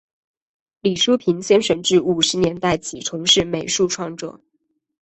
[0.79, 4.41] 李叔平先生自五十年代起从事美术创作。